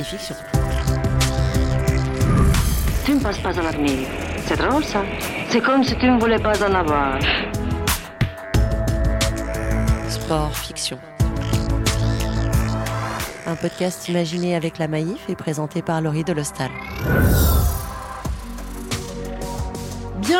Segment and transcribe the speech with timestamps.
[0.00, 0.34] et fiction.
[3.04, 4.08] Tu ne passes pas à l'avenir.
[4.46, 5.02] C'est drôle ça.
[5.48, 7.18] C'est comme si tu ne voulais pas en avoir.
[10.08, 10.98] Sport fiction.
[13.46, 16.70] Un podcast imaginé avec la Maïf et présenté par Laurie Delostal.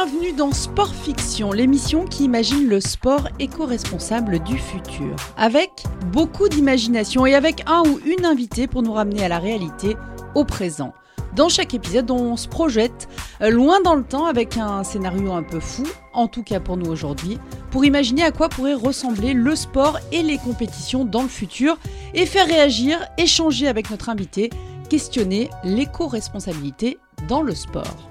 [0.03, 5.15] Bienvenue dans Sport Fiction, l'émission qui imagine le sport éco-responsable du futur.
[5.37, 9.98] Avec beaucoup d'imagination et avec un ou une invitée pour nous ramener à la réalité,
[10.34, 10.95] au présent.
[11.37, 13.10] Dans chaque épisode, on se projette
[13.43, 15.84] euh, loin dans le temps avec un scénario un peu fou,
[16.15, 17.38] en tout cas pour nous aujourd'hui,
[17.71, 21.77] pour imaginer à quoi pourrait ressembler le sport et les compétitions dans le futur
[22.15, 24.48] et faire réagir, échanger avec notre invité,
[24.88, 26.98] questionner l'éco-responsabilité
[27.29, 28.09] dans le sport.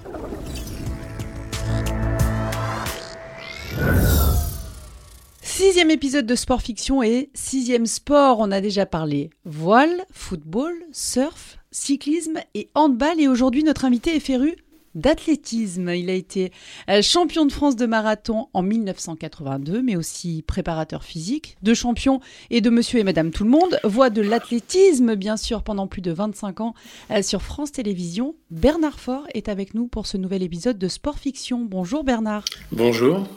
[5.62, 8.38] Sixième épisode de Sport Fiction et sixième sport.
[8.38, 13.20] On a déjà parlé voile, football, surf, cyclisme et handball.
[13.20, 14.56] Et aujourd'hui, notre invité est féru
[14.94, 15.90] d'athlétisme.
[15.90, 16.50] Il a été
[16.88, 22.62] euh, champion de France de marathon en 1982, mais aussi préparateur physique, de champion et
[22.62, 23.78] de monsieur et madame tout le monde.
[23.84, 26.74] Voix de l'athlétisme, bien sûr, pendant plus de 25 ans
[27.10, 28.34] euh, sur France Télévisions.
[28.50, 31.66] Bernard Faure est avec nous pour ce nouvel épisode de Sport Fiction.
[31.66, 32.46] Bonjour Bernard.
[32.72, 33.28] Bonjour.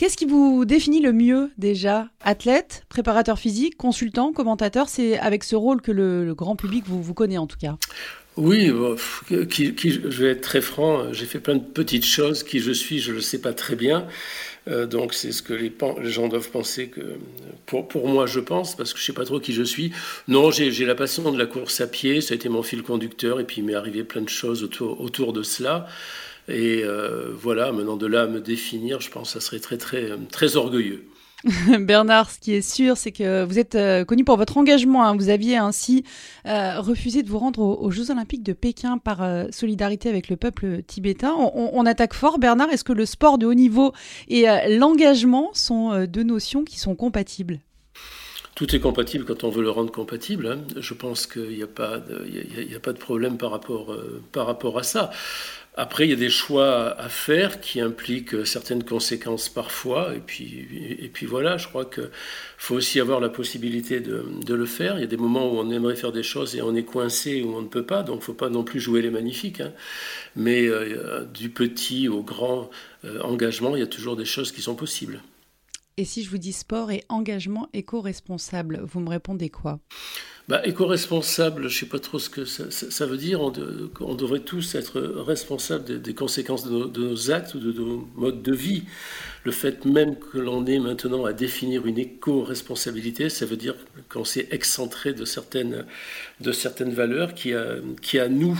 [0.00, 2.08] Qu'est-ce qui vous définit le mieux déjà?
[2.22, 7.12] Athlète, préparateur physique, consultant, commentateur C'est avec ce rôle que le, grand public vous, vous
[7.12, 7.76] connaît en tout cas?
[8.38, 8.72] Oui,
[9.28, 12.44] je vais être très franc, j'ai fait plein de petites choses.
[12.44, 14.06] Qui je suis, je ne le sais pas très bien.
[14.68, 15.70] Euh, donc c'est ce que les,
[16.04, 17.18] gens doivent penser que
[17.66, 19.92] pour, pour, moi je pense parce que je sais pas trop qui je suis.
[20.28, 23.38] Non, j'ai la passion de la course à pied, ça a été mon fil conducteur
[23.38, 25.86] et puis il m'est arrivé plein de choses autour, autour de cela.
[26.50, 29.76] Et euh, voilà, maintenant de là à me définir, je pense que ça serait très,
[29.76, 31.06] très, très orgueilleux.
[31.80, 35.04] Bernard, ce qui est sûr, c'est que vous êtes euh, connu pour votre engagement.
[35.04, 35.16] Hein.
[35.16, 36.04] Vous aviez ainsi
[36.46, 40.82] euh, refusé de vous rendre aux, Jeux Olympiques de Pékin par solidarité avec le peuple
[40.82, 41.32] tibétain.
[41.38, 42.70] On, on attaque fort, Bernard.
[42.70, 43.92] Est-ce que le sport de haut niveau
[44.28, 47.60] et l'engagement sont deux notions qui sont compatibles?
[48.54, 50.46] Tout est compatible quand on veut le rendre compatible.
[50.46, 50.58] Hein.
[50.76, 53.96] Je pense qu'il n'y a, pas de, a, pas de problème par rapport,
[54.32, 55.10] par rapport à ça.
[55.76, 60.14] Après, il y a des choix à faire qui impliquent certaines conséquences parfois.
[60.16, 60.66] Et puis,
[61.00, 62.10] et puis voilà, je crois qu'il
[62.58, 64.98] faut aussi avoir la possibilité de, de, le faire.
[64.98, 67.42] Il y a des moments où on aimerait faire des choses et on est coincé
[67.42, 68.02] ou on ne peut pas.
[68.02, 69.60] Donc, il ne faut pas non plus jouer les magnifiques.
[69.60, 69.72] Hein.
[70.34, 72.68] Mais euh, du petit au grand
[73.04, 75.22] euh, engagement, il y a toujours des choses qui sont possibles.
[76.00, 79.80] Et si je vous dis sport et engagement éco-responsable, vous me répondez quoi?
[80.48, 83.42] Bah, Éco-responsable, je ne sais pas trop ce que ça, veut dire.
[83.42, 88.54] On, devrait tous être responsables des, conséquences de nos, actes ou de nos modes de
[88.54, 88.84] vie.
[89.44, 93.74] Le fait même que l'on est maintenant à définir une éco-responsabilité, ça veut dire
[94.08, 95.84] qu'on s'est excentré de certaines,
[96.40, 98.58] de certaines valeurs qui, a, qui à nous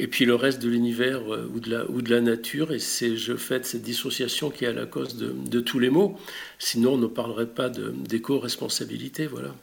[0.00, 2.72] et puis le reste de l'univers euh, ou, de la, nature.
[2.72, 6.16] Et c'est je fais cette dissociation qui est à la cause de, tous les maux.
[6.58, 9.26] Sinon, on ne parlerait pas d'éco-responsabilité.
[9.26, 9.54] Voilà.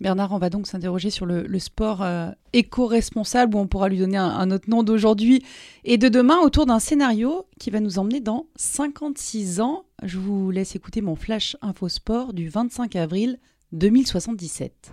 [0.00, 4.16] Bernard, on va donc s'interroger sur le, sport euh, éco-responsable, où on pourra lui donner
[4.16, 5.44] un, autre nom d'aujourd'hui
[5.84, 9.84] et de demain, autour d'un scénario qui va nous emmener dans 56 ans.
[10.02, 13.38] Je vous laisse écouter mon flash info sport du 25 avril
[13.72, 14.90] 2077.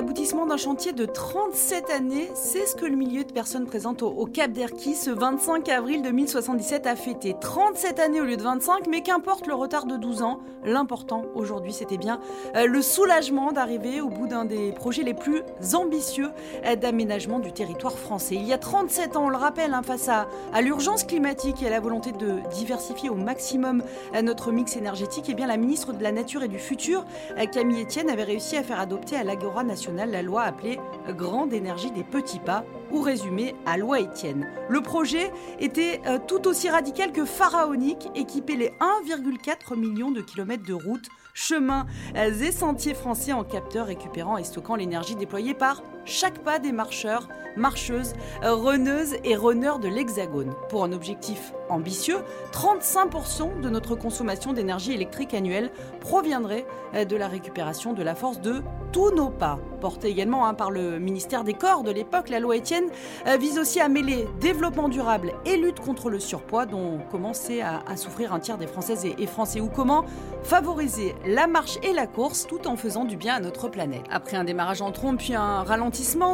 [0.00, 4.24] L'aboutissement d'un chantier de 37 années, c'est ce que le milieu de personnes présentes au,
[4.24, 7.36] Cap d'Erquy ce 25 avril 2077 a fêté.
[7.38, 11.74] 37 années au lieu de 25, mais qu'importe le retard de 12 ans, l'important aujourd'hui
[11.74, 12.18] c'était bien
[12.56, 15.42] euh, le soulagement d'arriver au bout d'un des projets les plus
[15.74, 16.30] ambitieux
[16.64, 18.36] euh, d'aménagement du territoire français.
[18.36, 21.66] Il y a 37 ans, on le rappelle, hein, face à, à l'urgence climatique et
[21.66, 23.82] à la volonté de diversifier au maximum
[24.14, 27.04] euh, notre mix énergétique, et eh bien la ministre de la Nature et du Futur,
[27.52, 30.78] Camille Etienne, avait réussi à faire adopter à l'Agora nationale la loi appelée
[31.08, 34.48] Grande énergie des petits pas, ou résumée à loi Étienne.
[34.68, 38.72] Le projet était euh, tout aussi radical que pharaonique, équiper les
[39.08, 44.74] 1,4 million de kilomètres de routes chemins et sentiers français en capteurs récupérant et stockant
[44.74, 50.54] l'énergie déployée par chaque pas des marcheurs, marcheuses, reneuses et runners de l'Hexagone.
[50.68, 52.18] Pour un objectif ambitieux,
[52.52, 55.70] 35% de notre consommation d'énergie électrique annuelle
[56.00, 58.62] proviendrait euh, de la récupération de la force de
[58.92, 59.58] tous nos pas.
[59.80, 62.86] Porté également hein, par le ministère des Corps de l'époque, la loi Étienne
[63.26, 67.96] euh, vise aussi à mêler développement durable et lutte contre le surpoids dont commençait à,
[67.96, 70.04] souffrir un tiers des Françaises et, et Français ou comment
[70.42, 74.04] favoriser la marche et la course tout en faisant du bien à notre planète.
[74.10, 75.89] Après un démarrage en trompe puis un ralentissement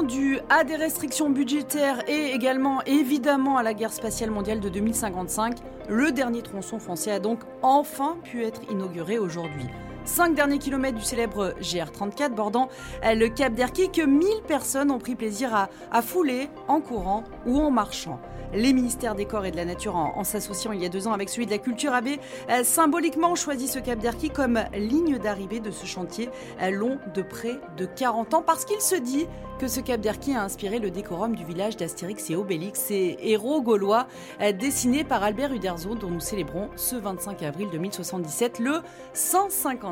[0.07, 5.57] dû à des restrictions budgétaires et également évidemment à la guerre spatiale mondiale de 2055,
[5.89, 9.67] Le dernier tronçon français a donc enfin pu être inauguré aujourd'hui.
[10.07, 12.69] 5 derniers kilomètres du célèbre GR34 bordant
[13.03, 17.71] le Cap d'Erquy que 1000 personnes ont pris plaisir à, fouler en courant ou en
[17.71, 18.21] marchant.
[18.55, 21.13] Les ministères des Corps et de la Nature, en, s'associant il y a deux ans
[21.13, 25.59] avec celui de la Culture, avaient euh, symboliquement choisi ce Cap d'Erquy comme ligne d'arrivée
[25.59, 26.31] de ce chantier
[26.63, 29.27] euh, long de près de 40 ans parce qu'il se dit
[29.59, 33.63] que ce Cap d'Erquy a inspiré le décorum du village d'Astérix et Obélix, ces héros
[33.63, 34.07] gaulois
[34.41, 38.81] euh, dessinés par Albert Uderzo dont nous célébrons ce 25 avril 2077 le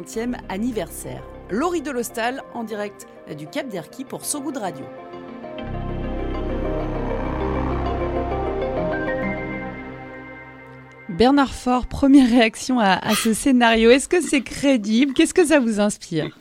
[0.05, 1.23] 150e anniversaire.
[1.51, 3.07] Laurie Delostal en direct
[3.37, 4.85] du Cap d'Erquy pour So Good Radio.
[11.09, 13.91] Bernard Faure, première réaction à, ce scénario.
[13.91, 15.13] Est-ce que c'est crédible?
[15.13, 16.37] Qu'est-ce que ça vous inspire?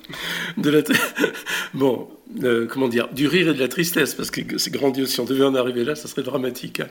[1.74, 2.08] Bon,
[2.42, 5.10] euh, comment dire, du rire et de la tristesse, parce que c'est grandiose.
[5.10, 6.80] Si on devait en arriver là, ça serait dramatique.
[6.80, 6.88] Hein.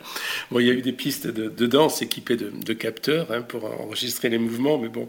[0.50, 4.28] Bon, il y a eu des pistes de, danse équipées de, capteurs hein, pour enregistrer
[4.28, 5.08] les mouvements, mais bon,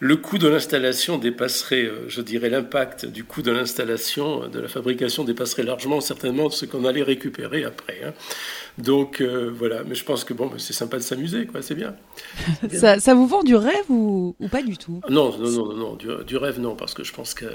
[0.00, 4.58] le coût de l'installation dépasserait, euh, je dirais, l'impact du coût de l'installation, euh, de
[4.58, 8.00] la fabrication dépasserait largement certainement ce qu'on allait récupérer après.
[8.04, 8.14] Hein.
[8.78, 11.96] Donc voilà, mais je pense que bon, c'est sympa de s'amuser, quoi, c'est bien.
[13.00, 15.00] Ça, vous vend du rêve ou, pas du tout?
[15.08, 17.46] Non, non, non, non, du, du, rêve non, parce que je pense que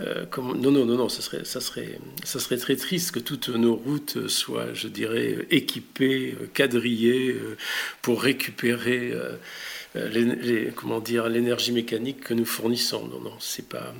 [0.00, 3.48] euh, non, non, non, non, ça serait, ça, serait, ça serait très triste que toutes
[3.48, 7.56] nos routes soient, je dirais, équipées, quadrillées euh,
[8.00, 9.36] pour récupérer euh,
[11.28, 13.08] l'énergie mécanique que nous fournissons.
[13.08, 13.92] Non, non, c'est pas.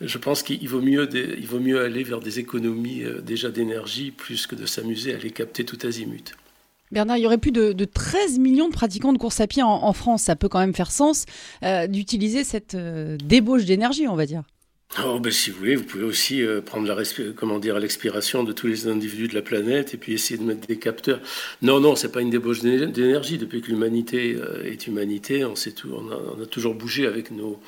[0.00, 1.08] Je pense qu'il vaut mieux,
[1.44, 5.64] vaut mieux aller vers des économies déjà d'énergie plus que de s'amuser à les capter
[5.64, 6.34] tout azimut.
[6.90, 9.92] Bernard, il y aurait plus de, 13 millions de pratiquants de course à pied en,
[9.92, 10.24] France.
[10.24, 11.26] Ça peut quand même faire sens
[11.88, 14.42] d'utiliser cette débauche d'énergie, on va dire.
[14.98, 17.02] Oh, ben, si vous voulez, vous pouvez aussi euh, prendre la
[17.34, 20.66] comment dire l'expiration de tous les individus de la planète et puis essayer de mettre
[20.66, 21.20] des capteurs.
[21.62, 23.38] Non, non, c'est pas une débauche d'énergie.
[23.38, 27.58] Depuis que l'humanité euh, est humanité, on, sait on, a, toujours bougé avec nos,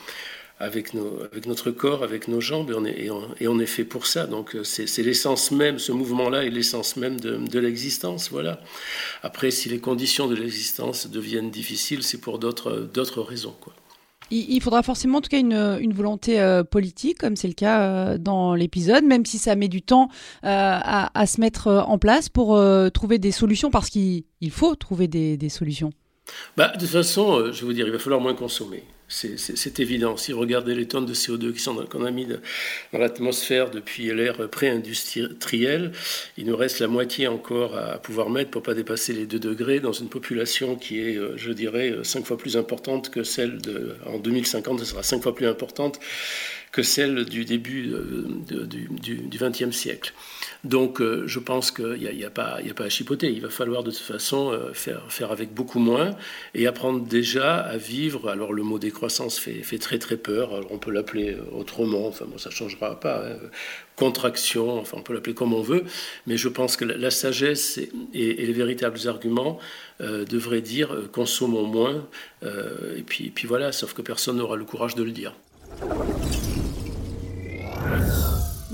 [0.60, 3.10] avec, nos, avec notre corps, avec nos jambes, et on est,
[3.40, 4.26] et on, est fait pour ça.
[4.26, 8.28] Donc euh, c'est l'essence même, ce mouvement-là est l'essence même de, de l'existence.
[8.30, 8.60] Voilà.
[9.22, 13.56] Après, si les conditions de l'existence deviennent difficiles, c'est pour d'autres raisons.
[13.62, 13.72] Quoi.
[14.36, 18.18] Il, faudra forcément en tout cas une, volonté euh, politique, comme c'est le cas euh,
[18.18, 20.08] dans l'épisode, même si ça met du temps
[20.44, 22.60] euh, à, se mettre en place pour
[22.92, 25.92] trouver des solutions, parce qu'il faut trouver des, solutions.
[26.56, 28.82] Bah, de toute façon, je vous dire, il va falloir moins consommer.
[29.06, 30.16] C'est évident.
[30.16, 35.92] Si vous regardez les tonnes de CO2 qu'on a mis dans l'atmosphère depuis l'ère pré-industrielle,
[36.38, 39.80] il nous reste la moitié encore à pouvoir mettre pour pas dépasser les 2 degrés
[39.80, 43.60] dans une population qui est, euh, je dirais, 5 euh, fois plus importante que celle
[43.60, 43.96] de.
[44.06, 46.00] En 2050, ce sera 5 fois plus importante
[46.74, 50.12] que celle du début euh, du XXe siècle.
[50.64, 53.30] Donc euh, je pense qu'il n'y a, a, pas, a pas à chipoter.
[53.30, 56.16] Il va falloir de toute façon euh, faire, avec beaucoup moins
[56.52, 58.28] et apprendre déjà à vivre.
[58.28, 60.66] Alors le mot décroissance fait, très très peur.
[60.70, 63.24] On peut l'appeler autrement, enfin ça ne changera pas.
[63.24, 63.36] Hein.
[63.94, 65.84] Contraction, enfin on peut l'appeler comme on veut.
[66.26, 67.78] Mais je pense que la, sagesse
[68.12, 69.60] et, les véritables arguments
[70.00, 72.04] devraient dire consommons moins.
[72.42, 75.34] et puis voilà, sauf que personne n'aura le courage de le dire.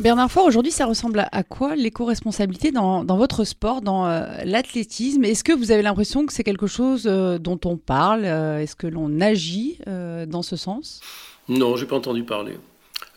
[0.00, 5.24] Bernard Faure, aujourd'hui, ça ressemble à quoi l'éco-responsabilité dans, votre sport, dans euh, l'athlétisme?
[5.24, 8.74] Est-ce que vous avez l'impression que c'est quelque chose euh, dont on parle euh, Est-ce
[8.74, 11.02] que l'on agit dans ce sens?
[11.48, 12.56] Non, j'ai pas entendu parler.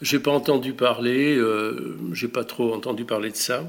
[0.02, 1.40] J'ai pas entendu parler.
[2.12, 3.64] j'ai pas trop entendu parler de ça.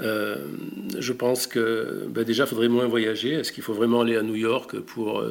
[0.00, 3.34] je pense que bah, déjà, il faudrait moins voyager.
[3.34, 5.22] Est-ce qu'il faut vraiment aller à New York pour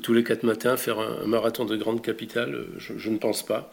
[0.00, 2.66] tous les quatre matins faire un, marathon de grande capitale?
[2.78, 3.72] Je, ne pense pas.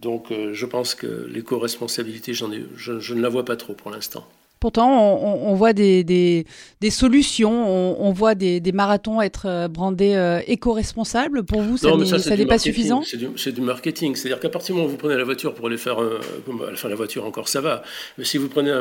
[0.00, 4.26] Donc euh, je pense que l'éco-responsabilité, je, je ne la vois pas trop pour l'instant.
[4.58, 7.50] Pourtant, on, voit des, des, solutions,
[7.98, 11.44] on, voit des, marathons être euh, brandés euh, éco-responsables.
[11.44, 14.16] Pour vous, ça n'est pas suffisant C'est du, marketing.
[14.16, 15.98] C'est-à-dire qu'à partir du moment où vous prenez la voiture pour aller faire,
[16.70, 17.82] enfin la voiture encore ça va,
[18.18, 18.78] mais si vous prenez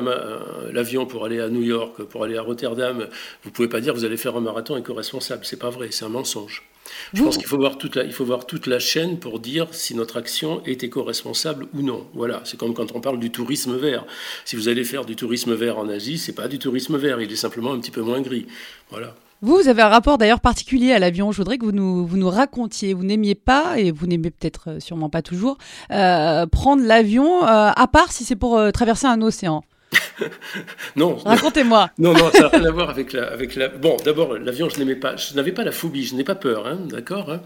[0.74, 3.08] l'avion pour aller à New York, pour aller à Rotterdam,
[3.46, 5.46] vous pouvez pas dire que vous allez faire un marathon éco-responsable.
[5.46, 6.70] C'est pas vrai, c'est un mensonge.
[7.14, 9.68] Je pense qu'il faut, voir toute la, il faut voir toute la chaîne pour dire
[9.72, 12.08] si notre action est éco-responsable ou non.
[12.14, 14.06] Voilà, c'est comme quand on parle du tourisme vert.
[14.46, 17.32] Si vous allez faire du tourisme vert en Asie, c'est pas du tourisme vert, il
[17.32, 18.46] est simplement un petit peu moins gris.
[18.90, 19.16] Voilà.
[19.42, 21.32] Vous, vous avez un rapport d'ailleurs particulier à l'avion.
[21.32, 22.94] Je voudrais que vous nous, vous nous racontiez.
[22.94, 25.58] Vous n'aimiez pas, et vous n'aimez peut-être euh, sûrement pas toujours,
[25.92, 29.64] euh, prendre l'avion, euh, à part si c'est pour traverser un océan.
[30.96, 31.16] non.
[31.18, 31.90] Racontez-moi.
[32.00, 33.68] Non, non, ça n'a rien à voir avec la, avec la.
[33.68, 35.16] Bon, d'abord, l'avion, je n'aimais pas.
[35.16, 36.06] Je n'avais pas la phobie.
[36.06, 37.32] Je n'ai pas peur, hein, d'accord.
[37.32, 37.42] Hein.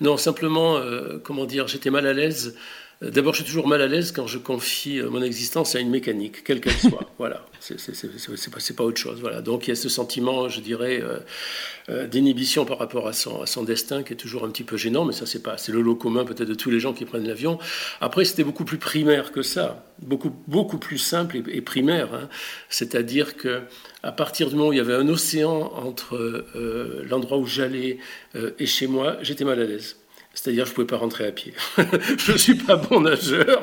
[0.00, 2.56] non, simplement, euh, comment dire, j'étais mal à l'aise
[3.00, 6.42] D'abord, je suis toujours mal à l'aise quand je confie mon existence à une mécanique,
[6.42, 7.08] quelle qu'elle soit.
[7.18, 7.76] voilà, c'est
[8.50, 9.20] pas, pas, autre chose.
[9.20, 9.40] Voilà.
[9.40, 11.00] Donc il y a ce sentiment, je dirais,
[11.88, 15.04] d'inhibition par rapport à son, à son, destin qui est toujours un petit peu gênant,
[15.04, 17.26] mais ça, c'est pas, c'est le lot commun peut-être de tous les gens qui prennent
[17.26, 17.58] l'avion.
[18.00, 22.12] Après, c'était beaucoup plus primaire que ça, beaucoup, beaucoup plus simple et, primaire.
[22.14, 22.28] Hein.
[22.68, 23.62] C'est-à-dire que
[24.02, 27.98] à partir du moment où il y avait un océan entre euh, l'endroit où j'allais
[28.36, 29.96] euh, et chez moi, j'étais mal à l'aise.
[30.40, 31.52] C'est-à-dire, je ne pouvais pas rentrer à pied.
[32.16, 33.60] je ne suis pas bon nageur.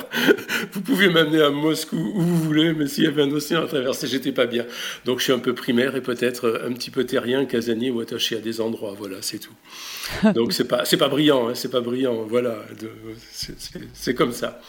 [0.74, 3.66] Vous pouvez m'amener à Moscou où vous voulez, mais s'il y avait un océan à
[3.66, 4.66] traverser, j'étais pas bien.
[5.06, 8.36] Donc, je suis un peu primaire et peut-être un petit peu terrien, casanier ou attaché
[8.36, 8.94] à des endroits.
[8.98, 9.54] Voilà, c'est tout.
[10.36, 12.26] Donc, c'est pas, c'est pas brillant, hein, c'est pas brillant.
[12.28, 12.66] Voilà,
[13.94, 14.60] c'est comme ça.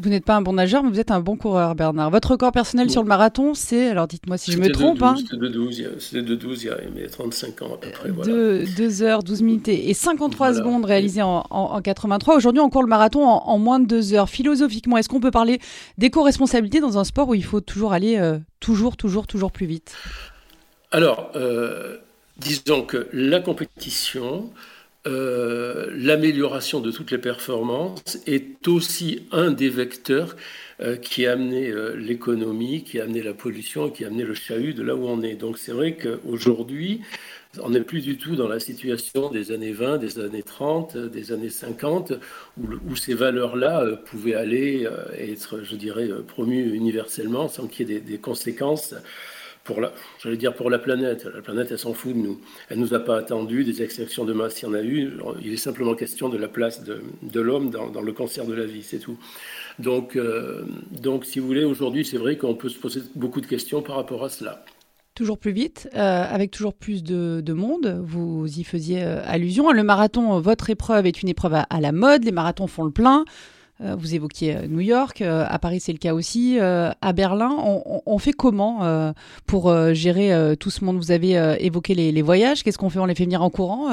[0.00, 2.10] Vous n'êtes pas un bon nageur, mais vous êtes un bon coureur, Bernard.
[2.10, 5.02] Votre record personnel sur le marathon, c'est, alors dites-moi si je me trompe.
[5.02, 5.16] Hein.
[5.18, 8.10] C'était de 12, c'était de 12 il y a 35 ans à peu près.
[8.10, 8.64] Voilà.
[8.64, 12.36] 2, heures, 12 minutes et 53 secondes réalisées en, en, 83.
[12.36, 14.28] Aujourd'hui, on court le marathon en, moins de 2 heures.
[14.28, 15.60] Philosophiquement, est-ce qu'on peut parler
[15.98, 19.96] d'éco-responsabilité dans un sport où il faut toujours aller euh, toujours, toujours, toujours plus vite?
[20.92, 21.96] Alors, euh,
[22.38, 24.50] disons que la compétition,
[25.06, 30.36] euh, l'amélioration de toutes les performances est aussi un des vecteurs
[30.80, 34.34] euh, qui a amené euh, l'économie, qui a amené la pollution, qui a amené le
[34.34, 35.36] chahut de là où on est.
[35.36, 37.00] Donc c'est vrai qu'aujourd'hui,
[37.62, 41.32] on n'est plus du tout dans la situation des années 20, des années 30, des
[41.32, 42.14] années 50,
[42.58, 44.86] où, ces valeurs-là pouvaient aller
[45.16, 48.94] être, je dirais, promues universellement sans qu'il y ait des conséquences
[49.68, 51.28] pour la, j'allais dire pour la planète.
[51.32, 52.40] La planète, elle s'en fout de nous.
[52.70, 53.64] Elle nous a pas attendu.
[53.64, 55.12] Des extinctions de masse, il y en a eu.
[55.44, 58.82] Il est simplement question de la place de, l'homme dans, le cancer de la vie,
[58.82, 59.18] c'est tout.
[59.78, 63.46] Donc, euh, donc, si vous voulez, aujourd'hui, c'est vrai qu'on peut se poser beaucoup de
[63.46, 64.64] questions par rapport à cela.
[65.14, 68.00] Toujours plus vite, euh, avec toujours plus de, de, monde.
[68.02, 69.70] Vous y faisiez euh, allusion.
[69.70, 72.24] Le marathon, votre épreuve est une épreuve à la mode.
[72.24, 73.26] Les marathons font le plein.
[73.80, 77.56] Euh, vous évoquiez euh, New York, euh, à Paris c'est le cas aussi, à Berlin,
[78.06, 79.14] on, fait comment
[79.46, 80.96] pour gérer tout ce monde?
[80.96, 82.98] Vous avez évoqué les, les voyages, qu'est-ce qu'on fait?
[82.98, 83.88] On les fait venir en courant,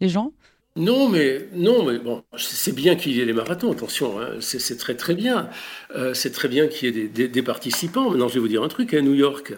[0.00, 0.32] les gens?
[0.76, 3.72] Non, mais non, mais bon, c'est bien qu'il y ait les marathons.
[3.72, 5.48] Attention, hein, c'est très très bien.
[5.94, 8.10] Euh, c'est très bien qu'il y ait des, participants.
[8.10, 8.92] Maintenant, je vais vous dire un truc.
[8.92, 9.54] À New York,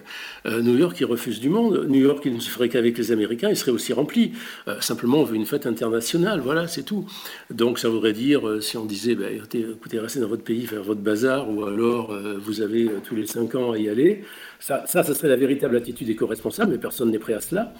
[0.46, 1.86] euh, New York, il refuse du monde.
[1.88, 3.50] New York, il ne se ferait qu'avec les Américains.
[3.50, 4.30] Il serait aussi rempli.
[4.68, 6.38] Euh, simplement, on veut une fête internationale.
[6.38, 7.04] Voilà, c'est tout.
[7.50, 11.00] Donc, ça voudrait dire, si on disait, bah, écoutez, restez dans votre pays, faire votre
[11.00, 14.22] bazar, ou alors vous avez tous les cinq ans à y aller.
[14.60, 17.72] Ça, ça, ça serait la véritable attitude éco-responsable, mais personne n'est prêt à cela.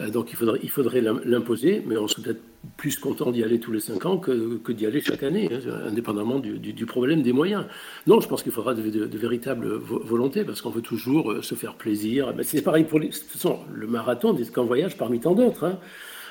[0.00, 2.42] Euh, donc il faudrait, l'imposer, mais on serait peut-être
[2.76, 6.38] plus content d'y aller tous les cinq ans que, d'y aller chaque année, hein, indépendamment
[6.38, 7.64] du, problème des moyens.
[8.06, 11.74] Non, je pense qu'il faudra de, véritables volontés, parce qu'on veut toujours euh, se faire
[11.74, 12.32] plaisir.
[12.42, 13.08] C'est pareil pour les...
[13.08, 15.64] De toute façon, le marathon n'est qu'un voyage parmi tant d'autres.
[15.64, 15.78] Hein.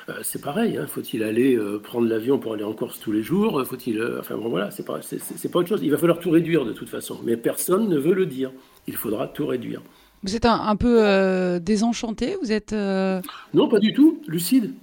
[0.08, 0.86] Euh, c'est pareil, hein.
[0.86, 4.70] faut-il aller prendre l'avion pour aller en Corse tous les jours Faut-il, enfin bon voilà,
[4.70, 5.80] c'est pas, c'est, pas autre chose.
[5.82, 8.50] Il va falloir tout réduire de toute façon, mais personne ne veut le dire.
[8.86, 9.82] Il faudra tout réduire.
[10.22, 13.22] Vous êtes un, peu euh, désenchanté Vous êtes euh,
[13.54, 14.20] Non, pas du tout.
[14.26, 14.74] Lucide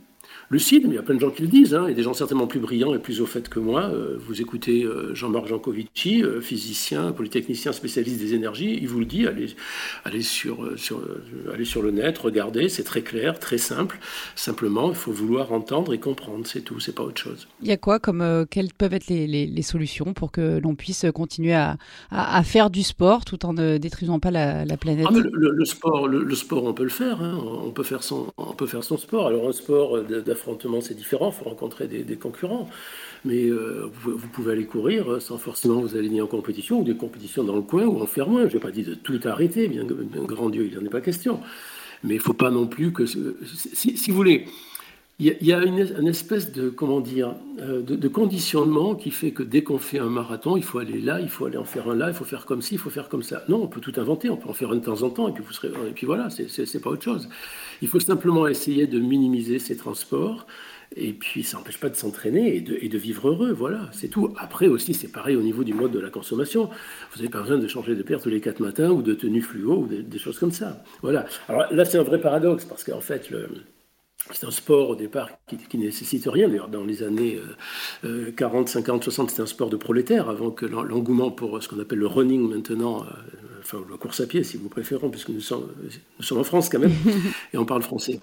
[0.49, 2.13] lucide, mais il y a plein de gens qui le disent, hein, et des gens
[2.13, 3.83] certainement plus brillants et plus au fait que moi.
[3.83, 9.05] Euh, vous écoutez euh, Jean-Marc Jancovici, euh, physicien, polytechnicien, spécialiste des énergies, il vous le
[9.05, 9.47] dit, allez,
[10.05, 11.01] allez, sur, sur,
[11.53, 13.99] allez sur le net, regardez, c'est très clair, très simple.
[14.35, 17.47] Simplement, il faut vouloir entendre et comprendre, c'est tout, c'est pas autre chose.
[17.61, 21.05] Il y a quoi comme, quelles peuvent être les, les, solutions pour que l'on puisse
[21.13, 21.77] continuer à,
[22.09, 25.07] à, faire du sport tout en ne détruisant pas la, la planète?
[25.09, 27.37] Ah, le, sport, le, sport, on peut le faire, hein.
[27.65, 29.27] on, peut faire son, on peut faire son sport.
[29.27, 29.97] Alors un sport
[30.81, 32.69] c'est différent, il faut rencontrer des, concurrents.
[33.25, 37.43] Mais euh, vous, pouvez aller courir sans forcément vous aligner en compétition ou des compétitions
[37.43, 38.47] dans le coin ou en faire moins.
[38.47, 41.39] Je n'ai pas dit de tout arrêter, bien, grand Dieu, il n'en est pas question.
[42.03, 43.05] Mais il ne faut pas non plus que.
[43.05, 44.45] Si vous voulez,
[45.19, 49.63] il y a, une, espèce de, comment dire, euh, de, conditionnement qui fait que dès
[49.63, 52.09] qu'on fait un marathon, il faut aller là, il faut aller en faire un là,
[52.09, 53.43] il faut faire comme ci, il faut faire comme ça.
[53.49, 55.31] Non, on peut tout inventer, on peut en faire un de temps en temps, et
[55.31, 57.29] puis, vous serez, et puis voilà, c'est pas autre chose.
[57.81, 60.45] Il faut simplement essayer de minimiser ces transports,
[60.95, 64.35] et puis ça n'empêche pas de s'entraîner et de, vivre heureux, voilà, c'est tout.
[64.37, 66.69] Après aussi, c'est pareil au niveau du mode de la consommation.
[67.11, 69.41] Vous n'avez pas besoin de changer de paire tous les quatre matins, ou de tenue
[69.41, 70.83] fluo, ou des choses comme ça.
[71.01, 71.25] Voilà.
[71.49, 73.49] Alors là, c'est un vrai paradoxe, parce qu'en fait, le
[74.33, 76.47] c'est un sport au départ qui, qui nécessite rien.
[76.47, 77.39] D'ailleurs, dans les années
[78.35, 81.99] 40, 50, 60, c'était un sport de prolétaire avant que l'engouement pour ce qu'on appelle
[81.99, 83.05] le running maintenant euh,
[83.67, 85.67] enfin la course à pied si vous préférez, puisque nous sommes,
[86.17, 86.93] nous sommes en France quand même,
[87.53, 88.19] et on parle français.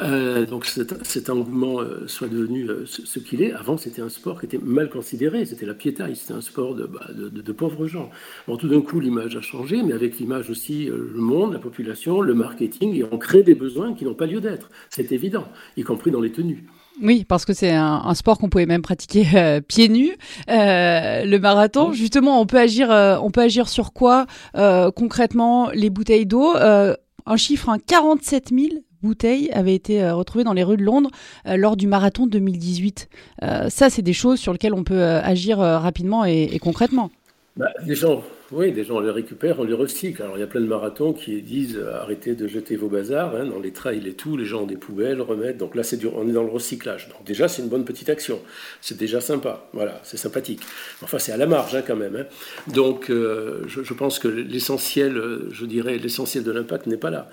[0.00, 3.52] Euh, donc cet, cet engouement euh, soit devenu euh, ce, qu'il est.
[3.52, 6.86] Avant, c'était un sport qui était mal considéré, c'était la piétaille, c'était un sport de,
[6.86, 8.10] bah, de, de, pauvres gens.
[8.46, 12.20] Bon, tout d'un coup, l'image a changé, mais avec l'image aussi, le monde, la population,
[12.20, 14.70] le marketing, et on crée des besoins qui n'ont pas lieu d'être.
[14.90, 16.64] C'est évident, y compris dans les tenues.
[17.02, 20.12] Oui, parce que c'est un, sport qu'on pouvait même pratiquer euh, pieds nus.
[20.48, 25.90] Euh, le marathon, justement, on peut agir, euh, on peut agir sur quoi concrètement Les
[25.90, 26.54] bouteilles d'eau?
[27.26, 28.66] un chiffre, 47 000
[29.02, 31.10] bouteilles avaient été retrouvées dans les rues de Londres
[31.46, 33.08] lors du marathon 2018.
[33.68, 37.10] ça, c'est des choses sur lesquelles on peut agir rapidement et, concrètement.
[37.56, 37.68] Bah,
[38.50, 40.20] oui, des gens on les récupère, on les recycle.
[40.22, 43.36] Alors il y a plein de marathons qui disent euh, arrêtez de jeter vos bazars
[43.36, 44.36] hein, dans les trails et tout.
[44.36, 45.58] Les gens ont des poubelles, remettent.
[45.58, 47.08] Donc là, c'est on est dans le recyclage.
[47.10, 48.40] Donc déjà, c'est une bonne petite action.
[48.80, 49.68] C'est déjà sympa.
[49.72, 50.62] Voilà, c'est sympathique.
[51.02, 52.16] Enfin, c'est à la marge hein, quand même.
[52.16, 52.26] Hein.
[52.72, 57.30] Donc euh, je, pense que l'essentiel, euh, je dirais, l'essentiel de l'impact n'est pas là.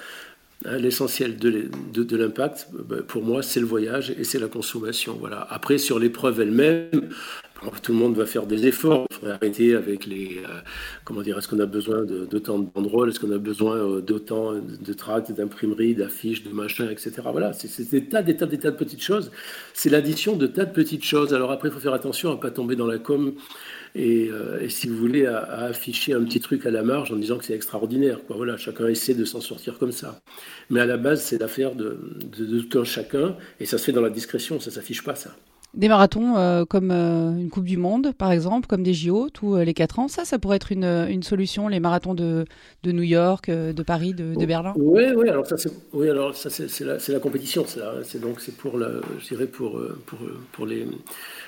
[0.64, 5.18] L'essentiel de, de l'impact, ben, pour moi, c'est le voyage et c'est la consommation.
[5.20, 5.48] Voilà.
[5.50, 7.10] Après, sur l'épreuve elle-même,
[7.82, 9.06] tout le monde va faire des efforts.
[9.12, 10.40] Il faudrait arrêter avec les.
[10.44, 10.62] Euh,
[11.04, 13.10] comment dire Est-ce qu'on a besoin d'autant de, banderoles?
[13.10, 17.14] Est-ce qu'on a besoin euh, d'autant de tracts, d'imprimeries, d'affiches, de machins, etc.
[17.32, 19.32] Voilà, c'est des tas, des tas, des tas de petites choses.
[19.74, 21.34] C'est l'addition de tas de petites choses.
[21.34, 23.34] Alors après, il faut faire attention à ne pas tomber dans la com.
[23.94, 27.38] Et, euh, si vous voulez, à, afficher un petit truc à la marge en disant
[27.38, 28.20] que c'est extraordinaire.
[28.30, 30.20] Voilà, chacun essaie de s'en sortir comme ça.
[30.70, 32.00] Mais à la base, c'est l'affaire de,
[32.38, 33.36] de, de, tout un chacun.
[33.60, 35.36] Et ça se fait dans la discrétion, ça ne s'affiche pas, ça.
[35.74, 39.56] Des marathons euh, comme euh, une Coupe du Monde, par exemple, comme des JO, tous
[39.56, 42.44] euh, les 4 ans, ça, ça pourrait être une, une solution, les marathons de,
[42.84, 46.36] de New York, de Paris, de, de Berlin Oui, oui, alors ça, c'est, oui, alors
[46.36, 47.94] ça, c'est, la, la, compétition, ça.
[48.04, 50.20] C'est donc, c'est pour, la, je dirais, pour, pour,
[50.52, 50.86] pour les,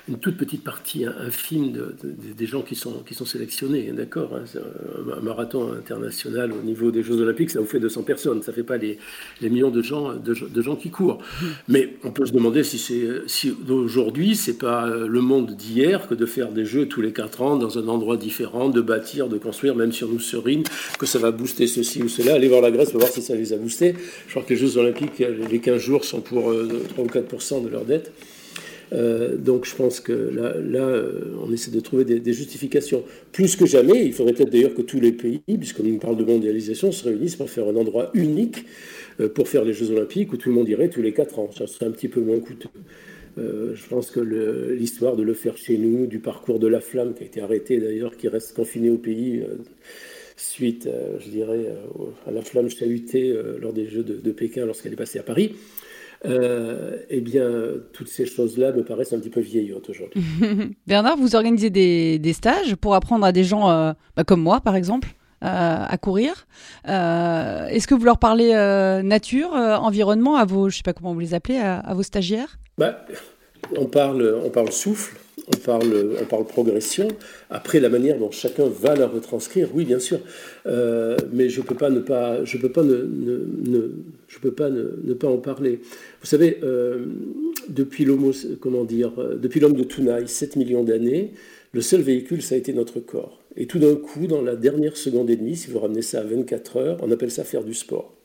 [0.08, 4.44] une toute petite partie infime de, des gens qui sont, qui sont sélectionnés, d'accord hein,
[5.18, 8.56] un, marathon international au niveau des Jeux Olympiques, ça vous fait 200 personnes, ça ne
[8.56, 9.00] fait pas les,
[9.42, 11.20] les millions de gens, de, de, gens qui courent.
[11.68, 16.14] Mais on peut se demander si, c'est, si aujourd'hui, c'est pas le monde d'hier que
[16.16, 19.38] de faire des Jeux tous les 4 ans dans un endroit différent, de bâtir, de
[19.38, 20.64] construire, même on nous serine,
[21.00, 22.36] que ça va booster ceci ou cela.
[22.36, 23.96] Allez voir la Grèce pour voir si ça les a boostés.
[24.28, 27.62] Je crois que les Jeux Olympiques, les 15 jours sont pour 3 euh, ou 4
[27.62, 28.12] de leur dette.
[28.94, 33.04] Euh, donc je pense que là, euh, on essaie de trouver des, justifications.
[33.32, 36.92] Plus que jamais, il faudrait peut-être d'ailleurs que tous les pays, puisqu'on parle de mondialisation,
[36.92, 38.66] se réunissent pour faire un endroit unique
[39.20, 41.50] euh, pour faire les Jeux Olympiques où tout le monde irait tous les 4 ans.
[41.58, 42.70] Ça serait un petit peu moins coûteux.
[43.38, 47.24] Je pense que l'histoire de le faire chez nous, du parcours de la flamme qui
[47.24, 49.44] a été arrêté d'ailleurs, qui reste confiné au pays
[50.36, 51.74] suite, je dirais,
[52.28, 55.54] à la flamme chahutée lors des Jeux de, Pékin lorsqu'elle est passée à Paris,
[56.26, 57.50] euh, eh bien,
[57.92, 60.22] toutes ces choses-là me paraissent un petit peu vieillottes aujourd'hui.
[60.88, 64.76] Bernard, vous organisez des, stages pour apprendre à des gens euh, bah, comme moi, par
[64.76, 66.48] exemple, euh, à courir.
[66.86, 68.54] Est-ce que vous leur parlez
[69.04, 72.58] nature, environnement, à vos, je sais pas comment vous les appelez, à, vos stagiaires?
[72.78, 73.06] Bah,
[73.78, 77.08] on, parle, on parle souffle, on parle, on parle progression.
[77.50, 80.20] Après, la manière dont chacun va la retranscrire, oui, bien sûr.
[80.66, 83.92] mais je ne peux pas ne pas, je peux pas ne, ne,
[84.28, 85.82] je peux pas ne, pas en parler.
[86.22, 87.06] Vous savez, euh,
[87.70, 91.34] depuis l'homme, comment dire, euh, depuis l'homme de Tounaï, 7 millions d'années,
[91.72, 93.40] le seul véhicule, ça a été notre corps.
[93.56, 96.24] Et tout d'un coup, dans la dernière seconde et demie, si vous ramenez ça à
[96.24, 98.16] 24 heures, on appelle ça faire du sport.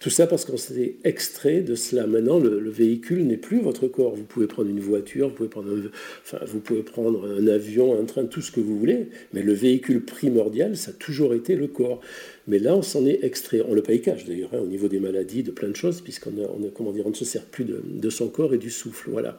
[0.00, 2.06] Tout ça parce qu'on s'est extrait de cela.
[2.06, 4.14] Maintenant, le, véhicule n'est plus votre corps.
[4.14, 5.82] Vous pouvez prendre une voiture, vous pouvez prendre un,
[6.22, 9.52] enfin, vous pouvez prendre un avion, un train, tout ce que vous voulez, mais le
[9.52, 12.00] véhicule primordial, ça a toujours été le corps.
[12.46, 13.62] Mais là, on s'en est extrait.
[13.66, 16.32] On le paye cash d'ailleurs, hein, au niveau des maladies, de plein de choses, puisqu'on
[16.38, 19.10] on comment dire, on ne se sert plus de, son corps et du souffle.
[19.10, 19.38] Voilà.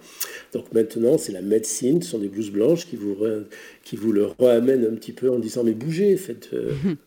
[0.54, 3.16] Donc maintenant, c'est la médecine, ce sont des blouses blanches qui vous,
[3.84, 6.50] qui vous le ramènent un petit peu en disant mais bougez, faites.
[6.54, 6.72] Euh,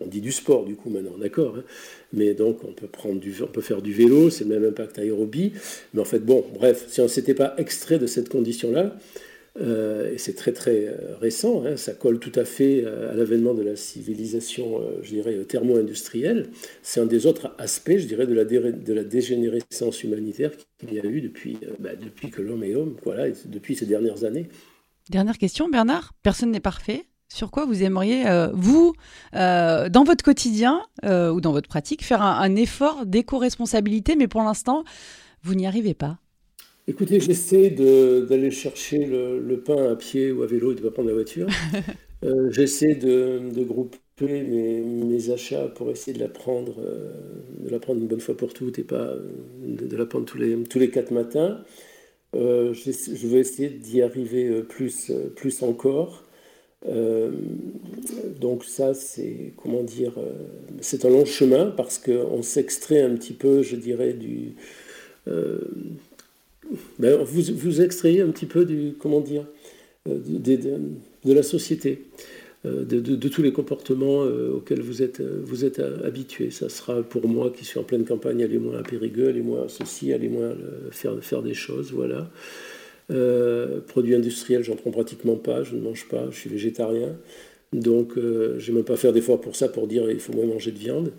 [0.00, 1.56] on dit du sport du coup maintenant, d'accord.
[1.58, 1.64] Hein.
[2.12, 4.98] mais donc on peut prendre du, on peut faire du vélo, c'est le même impact
[4.98, 5.52] aérobie.
[5.94, 8.96] Mais en fait, bon, bref, si on ne s'était pas extrait de cette condition-là,
[9.60, 13.14] euh, et c'est très très euh, récent, hein, ça colle tout à fait euh, à
[13.14, 16.50] l'avènement de la civilisation, je dirais, thermo-industrielle.
[16.82, 18.34] C'est un des autres aspects, je dirais, de
[18.92, 23.28] la, dégénérescence humanitaire qu'il y a eu depuis, bah, depuis que l'homme est homme, voilà,
[23.46, 24.48] depuis ces dernières années.
[25.10, 26.12] Dernière question, Bernard?
[26.22, 27.04] Personne n'est parfait?
[27.28, 28.94] Sur quoi vous aimeriez, euh, vous,
[29.34, 34.42] euh, dans votre quotidien euh, ou dans votre pratique, faire un, effort d'éco-responsabilité, mais pour
[34.42, 34.84] l'instant,
[35.42, 36.18] vous n'y arrivez pas?
[36.88, 40.90] Écoutez, j'essaie d'aller chercher le, pain à pied ou à vélo et de ne pas
[40.90, 41.46] prendre la voiture.
[42.50, 46.76] j'essaie de, grouper mes, achats pour essayer de la prendre,
[47.58, 49.12] de la prendre une bonne fois pour toutes et pas
[49.62, 51.62] de, la prendre tous les, tous les quatre matins.
[52.32, 56.24] je vais essayer d'y arriver plus, plus encore.
[56.86, 57.30] Euh,
[58.40, 60.32] donc ça, c'est comment dire, euh,
[60.80, 64.52] c'est un long chemin parce qu'on s'extrait un petit peu, je dirais, du.
[65.26, 65.58] Euh,
[66.98, 69.44] ben, vous, vous extrayez un petit peu du, comment dire,
[70.06, 70.78] de,
[71.24, 72.04] la société.
[72.64, 76.50] de, tous les comportements auxquels vous êtes, vous êtes habitué.
[76.50, 79.64] Ça sera pour moi qui suis en pleine campagne, aller moins à Périgueux, aller moins
[79.64, 80.54] à ceci, aller moins
[80.90, 82.30] faire, faire des choses, voilà.
[83.08, 87.16] Produits industriels, j'en prends pratiquement pas, je ne mange pas, je suis végétarien.
[87.72, 90.72] Donc, je n'ai même pas faire d'efforts pour ça, pour dire il faut moins manger
[90.72, 91.12] de viande.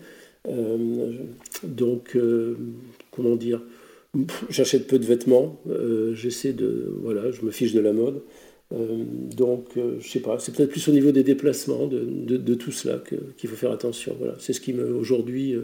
[1.64, 2.16] donc,
[3.10, 3.60] comment dire
[4.48, 6.92] J'achète peu de vêtements, euh, j'essaie de.
[7.00, 8.22] Voilà, je me fiche de la mode.
[8.72, 9.04] Euh,
[9.36, 13.00] donc, euh, je sais pas, c'est peut-être plus au niveau des déplacements, de, tout cela
[13.36, 14.16] qu'il faut faire attention.
[14.18, 14.92] Voilà, c'est ce qui me.
[14.92, 15.54] Aujourd'hui,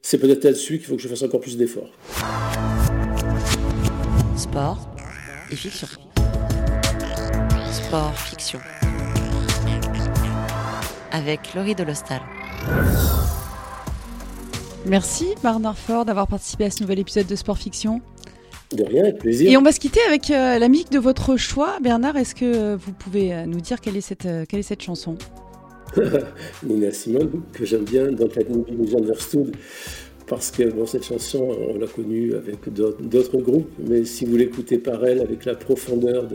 [0.00, 1.92] c'est peut-être là-dessus qu'il faut que je fasse encore plus d'efforts.
[4.36, 4.94] Sport
[5.50, 5.88] et fiction.
[7.72, 8.60] Sport, fiction.
[11.12, 12.20] Avec Laurie Delostal.
[14.86, 18.00] Merci Bernard Ford d'avoir participé à ce nouvel épisode de Sport Fiction.
[18.72, 19.50] De rien, avec plaisir.
[19.50, 21.78] Et on va se quitter avec euh, la musique de votre choix.
[21.80, 24.82] Bernard, est-ce que vous pouvez euh, nous dire quelle est cette, euh, quelle est cette
[24.82, 25.16] chanson?
[26.62, 29.54] Nina Simone, que j'aime bien, dans la Be Understood,
[30.26, 35.04] parce que cette chanson, on l'a connue avec d'autres groupes, mais si vous l'écoutez par
[35.04, 36.26] elle, avec la profondeur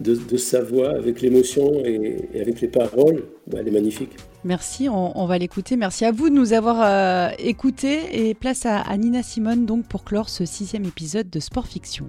[0.00, 4.16] de, sa voix, avec l'émotion et, avec les paroles, bah, elle est magnifique.
[4.44, 5.76] Merci, on, va l'écouter.
[5.76, 10.04] Merci à vous de nous avoir euh, écoutés et place à, Nina Simone donc pour
[10.04, 12.08] clore ce sixième épisode de Sport Fiction.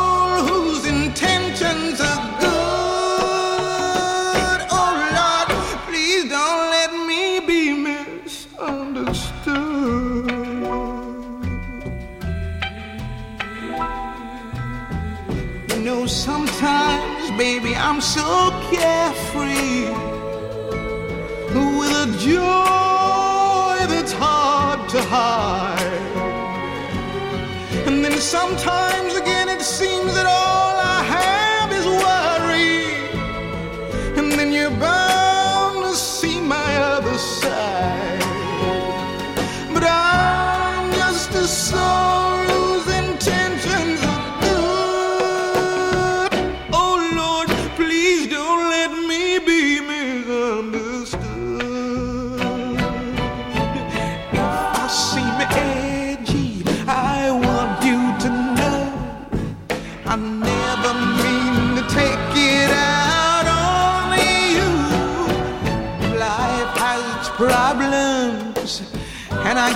[18.01, 19.10] I'm so carefree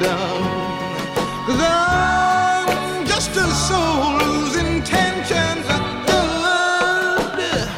[0.00, 0.18] that
[1.46, 7.68] Cause I'm just a soul whose intentions are good.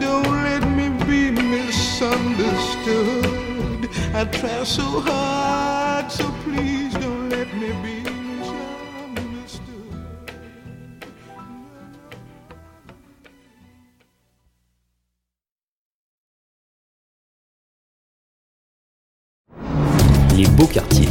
[0.00, 3.88] Don't let me be misunderstood.
[4.14, 5.23] I try so hard,
[20.36, 21.08] les beaux quartiers.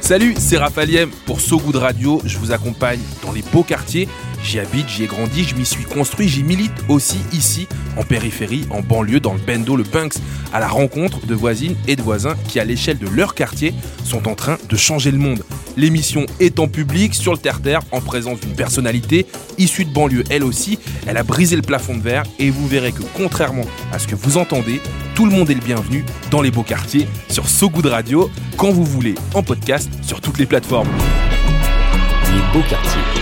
[0.00, 2.20] Salut, c'est Raphaël pour So Good Radio.
[2.24, 4.08] Je vous accompagne dans les beaux quartiers.
[4.42, 8.66] J'y habite, j'y ai grandi, je m'y suis construit, j'y milite aussi ici, en périphérie,
[8.70, 10.14] en banlieue, dans le Bendo, le Punks,
[10.52, 14.28] à la rencontre de voisines et de voisins qui, à l'échelle de leur quartier, sont
[14.28, 15.42] en train de changer le monde.
[15.76, 19.26] L'émission est en public, sur le terre-terre, en présence d'une personnalité
[19.58, 20.78] issue de banlieue, elle aussi.
[21.06, 24.14] Elle a brisé le plafond de verre et vous verrez que, contrairement à ce que
[24.14, 24.80] vous entendez,
[25.14, 28.70] tout le monde est le bienvenu dans les beaux quartiers sur So Good Radio, quand
[28.70, 30.88] vous voulez, en podcast sur toutes les plateformes.
[32.32, 33.15] Les beaux quartiers